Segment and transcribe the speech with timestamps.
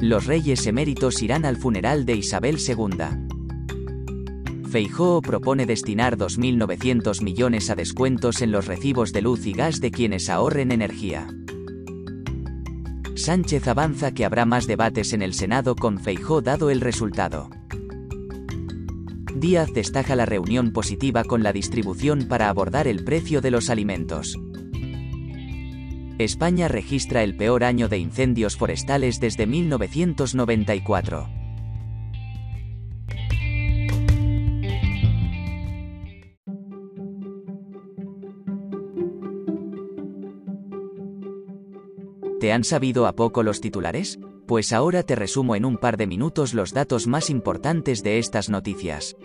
[0.00, 3.04] Los reyes eméritos irán al funeral de Isabel II.
[4.70, 9.90] Feijóo propone destinar 2.900 millones a descuentos en los recibos de luz y gas de
[9.90, 11.26] quienes ahorren energía.
[13.16, 17.50] Sánchez avanza que habrá más debates en el Senado con Feijó dado el resultado.
[19.34, 24.38] Díaz destaca la reunión positiva con la distribución para abordar el precio de los alimentos.
[26.18, 31.28] España registra el peor año de incendios forestales desde 1994.
[42.40, 44.18] ¿Te han sabido a poco los titulares?
[44.46, 48.48] Pues ahora te resumo en un par de minutos los datos más importantes de estas
[48.48, 49.16] noticias.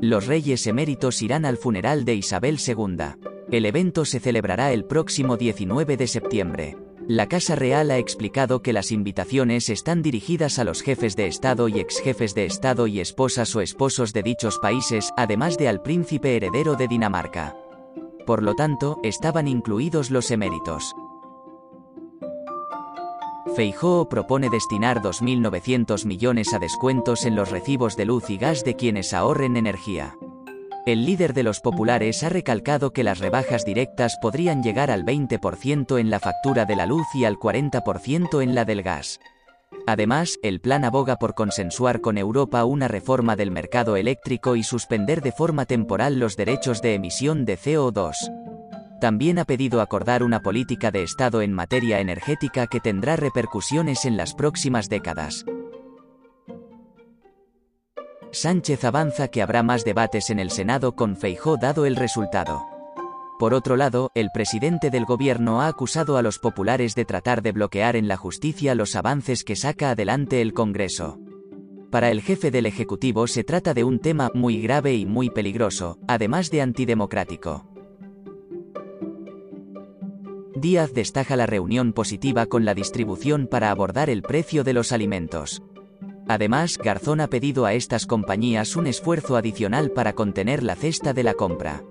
[0.00, 3.37] Los reyes eméritos irán al funeral de Isabel II.
[3.50, 6.76] El evento se celebrará el próximo 19 de septiembre.
[7.06, 11.68] La Casa Real ha explicado que las invitaciones están dirigidas a los jefes de Estado
[11.68, 16.36] y exjefes de Estado y esposas o esposos de dichos países, además de al príncipe
[16.36, 17.56] heredero de Dinamarca.
[18.26, 20.94] Por lo tanto, estaban incluidos los eméritos.
[23.56, 28.76] Feijóo propone destinar 2.900 millones a descuentos en los recibos de luz y gas de
[28.76, 30.18] quienes ahorren energía.
[30.88, 36.00] El líder de los populares ha recalcado que las rebajas directas podrían llegar al 20%
[36.00, 39.20] en la factura de la luz y al 40% en la del gas.
[39.86, 45.20] Además, el plan aboga por consensuar con Europa una reforma del mercado eléctrico y suspender
[45.20, 48.14] de forma temporal los derechos de emisión de CO2.
[48.98, 54.16] También ha pedido acordar una política de Estado en materia energética que tendrá repercusiones en
[54.16, 55.44] las próximas décadas.
[58.30, 62.66] Sánchez avanza que habrá más debates en el Senado con Feijó dado el resultado.
[63.38, 67.52] Por otro lado, el presidente del gobierno ha acusado a los populares de tratar de
[67.52, 71.18] bloquear en la justicia los avances que saca adelante el Congreso.
[71.90, 75.98] Para el jefe del Ejecutivo se trata de un tema muy grave y muy peligroso,
[76.06, 77.64] además de antidemocrático.
[80.54, 85.62] Díaz destaca la reunión positiva con la distribución para abordar el precio de los alimentos.
[86.28, 91.22] Además, Garzón ha pedido a estas compañías un esfuerzo adicional para contener la cesta de
[91.22, 91.82] la compra.